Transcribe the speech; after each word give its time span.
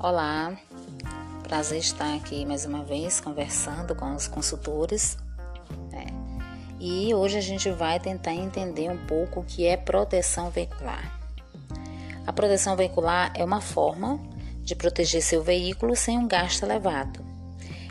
Olá, 0.00 0.56
prazer 1.42 1.80
estar 1.80 2.14
aqui 2.14 2.46
mais 2.46 2.64
uma 2.64 2.84
vez 2.84 3.20
conversando 3.20 3.96
com 3.96 4.14
os 4.14 4.28
consultores. 4.28 5.18
Né? 5.90 6.06
E 6.78 7.12
hoje 7.12 7.36
a 7.36 7.40
gente 7.40 7.68
vai 7.72 7.98
tentar 7.98 8.32
entender 8.32 8.88
um 8.88 9.06
pouco 9.08 9.40
o 9.40 9.44
que 9.44 9.66
é 9.66 9.76
proteção 9.76 10.50
veicular. 10.50 11.18
A 12.24 12.32
proteção 12.32 12.76
veicular 12.76 13.32
é 13.34 13.42
uma 13.42 13.60
forma 13.60 14.20
de 14.62 14.76
proteger 14.76 15.20
seu 15.20 15.42
veículo 15.42 15.96
sem 15.96 16.16
um 16.16 16.28
gasto 16.28 16.62
elevado. 16.62 17.26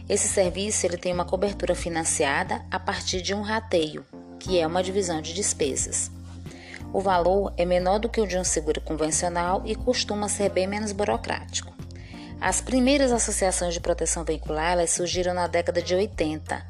Esse 0.07 0.29
serviço 0.29 0.85
ele 0.85 0.95
tem 0.95 1.11
uma 1.11 1.25
cobertura 1.25 1.75
financiada 1.75 2.63
a 2.71 2.79
partir 2.79 3.21
de 3.21 3.33
um 3.33 3.41
rateio, 3.41 4.05
que 4.39 4.57
é 4.57 4.65
uma 4.65 4.81
divisão 4.81 5.21
de 5.21 5.33
despesas. 5.33 6.09
O 6.93 7.01
valor 7.01 7.53
é 7.57 7.65
menor 7.65 7.99
do 7.99 8.07
que 8.07 8.21
o 8.21 8.25
de 8.25 8.37
um 8.37 8.45
seguro 8.45 8.79
convencional 8.79 9.61
e 9.65 9.75
costuma 9.75 10.29
ser 10.29 10.49
bem 10.49 10.67
menos 10.67 10.93
burocrático. 10.93 11.76
As 12.39 12.61
primeiras 12.61 13.11
associações 13.11 13.73
de 13.73 13.79
proteção 13.79 14.23
veicular 14.23 14.73
elas 14.73 14.91
surgiram 14.91 15.33
na 15.33 15.47
década 15.47 15.81
de 15.81 15.95
80, 15.95 16.65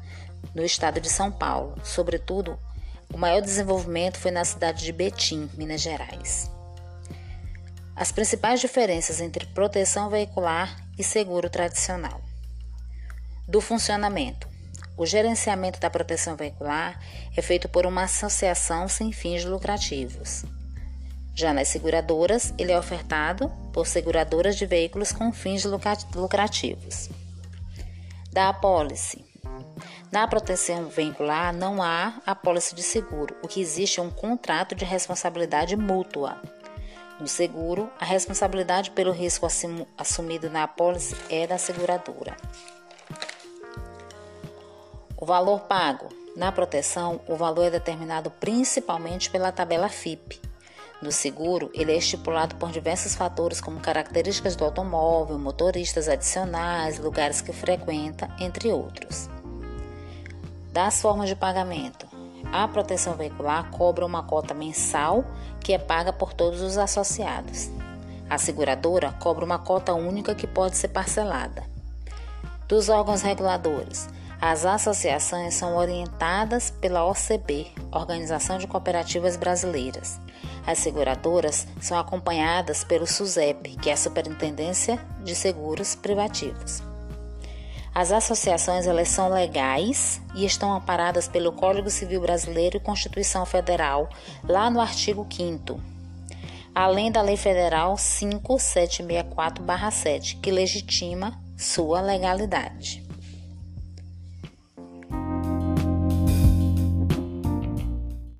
no 0.54 0.64
estado 0.64 0.98
de 0.98 1.10
São 1.10 1.30
Paulo. 1.30 1.74
Sobretudo, 1.84 2.58
o 3.12 3.18
maior 3.18 3.42
desenvolvimento 3.42 4.18
foi 4.18 4.30
na 4.30 4.44
cidade 4.44 4.82
de 4.82 4.92
Betim, 4.92 5.50
Minas 5.54 5.82
Gerais. 5.82 6.50
As 7.94 8.10
principais 8.10 8.60
diferenças 8.60 9.20
entre 9.20 9.44
proteção 9.46 10.08
veicular 10.08 10.74
e 10.98 11.04
seguro 11.04 11.50
tradicional. 11.50 12.20
Do 13.46 13.60
funcionamento. 13.60 14.48
O 14.96 15.04
gerenciamento 15.04 15.78
da 15.78 15.90
proteção 15.90 16.34
veicular 16.34 16.98
é 17.36 17.42
feito 17.42 17.68
por 17.68 17.86
uma 17.86 18.04
associação 18.04 18.88
sem 18.88 19.12
fins 19.12 19.44
lucrativos. 19.44 20.44
Já 21.38 21.54
nas 21.54 21.68
seguradoras, 21.68 22.52
ele 22.58 22.72
é 22.72 22.76
ofertado 22.76 23.48
por 23.72 23.86
seguradoras 23.86 24.56
de 24.56 24.66
veículos 24.66 25.12
com 25.12 25.32
fins 25.32 25.64
lucrativos. 25.64 27.08
Da 28.32 28.48
apólice. 28.48 29.24
Na 30.10 30.26
proteção 30.26 30.88
veicular 30.88 31.54
não 31.54 31.80
há 31.80 32.20
apólice 32.26 32.74
de 32.74 32.82
seguro, 32.82 33.36
o 33.40 33.46
que 33.46 33.60
existe 33.60 34.00
é 34.00 34.02
um 34.02 34.10
contrato 34.10 34.74
de 34.74 34.84
responsabilidade 34.84 35.76
mútua. 35.76 36.42
No 37.20 37.28
seguro, 37.28 37.88
a 38.00 38.04
responsabilidade 38.04 38.90
pelo 38.90 39.12
risco 39.12 39.46
assumido 39.96 40.50
na 40.50 40.64
apólice 40.64 41.14
é 41.30 41.46
da 41.46 41.56
seguradora. 41.56 42.36
O 45.16 45.24
valor 45.24 45.60
pago. 45.60 46.08
Na 46.34 46.50
proteção, 46.50 47.20
o 47.28 47.36
valor 47.36 47.66
é 47.66 47.70
determinado 47.70 48.28
principalmente 48.28 49.30
pela 49.30 49.52
tabela 49.52 49.88
FIP, 49.88 50.48
no 51.00 51.12
seguro, 51.12 51.70
ele 51.74 51.92
é 51.92 51.96
estipulado 51.96 52.56
por 52.56 52.72
diversos 52.72 53.14
fatores, 53.14 53.60
como 53.60 53.78
características 53.78 54.56
do 54.56 54.64
automóvel, 54.64 55.38
motoristas 55.38 56.08
adicionais, 56.08 56.98
lugares 56.98 57.40
que 57.40 57.52
frequenta, 57.52 58.28
entre 58.40 58.72
outros. 58.72 59.30
Das 60.72 61.00
formas 61.00 61.28
de 61.28 61.36
pagamento: 61.36 62.06
a 62.52 62.66
proteção 62.66 63.14
veicular 63.14 63.70
cobra 63.70 64.04
uma 64.04 64.24
cota 64.24 64.52
mensal 64.54 65.24
que 65.60 65.72
é 65.72 65.78
paga 65.78 66.12
por 66.12 66.32
todos 66.32 66.60
os 66.62 66.76
associados. 66.76 67.70
A 68.28 68.36
seguradora 68.36 69.12
cobra 69.12 69.44
uma 69.44 69.58
cota 69.58 69.94
única 69.94 70.34
que 70.34 70.46
pode 70.48 70.76
ser 70.76 70.88
parcelada. 70.88 71.62
Dos 72.66 72.88
órgãos 72.88 73.22
reguladores: 73.22 74.08
as 74.40 74.66
associações 74.66 75.54
são 75.54 75.76
orientadas 75.76 76.70
pela 76.70 77.04
OCB, 77.04 77.72
Organização 77.92 78.58
de 78.58 78.66
Cooperativas 78.66 79.36
Brasileiras. 79.36 80.20
As 80.68 80.78
seguradoras 80.80 81.66
são 81.80 81.98
acompanhadas 81.98 82.84
pelo 82.84 83.06
SUSEP, 83.06 83.76
que 83.76 83.88
é 83.88 83.94
a 83.94 83.96
Superintendência 83.96 85.00
de 85.24 85.34
Seguros 85.34 85.94
Privativos. 85.94 86.82
As 87.94 88.12
associações 88.12 88.86
elas 88.86 89.08
são 89.08 89.32
legais 89.32 90.20
e 90.34 90.44
estão 90.44 90.74
amparadas 90.74 91.26
pelo 91.26 91.52
Código 91.52 91.88
Civil 91.88 92.20
Brasileiro 92.20 92.76
e 92.76 92.80
Constituição 92.80 93.46
Federal, 93.46 94.10
lá 94.46 94.68
no 94.68 94.78
artigo 94.78 95.26
5 95.30 95.80
além 96.74 97.10
da 97.10 97.22
Lei 97.22 97.38
Federal 97.38 97.94
5764-7, 97.94 100.38
que 100.40 100.50
legitima 100.50 101.40
sua 101.56 102.02
legalidade. 102.02 103.07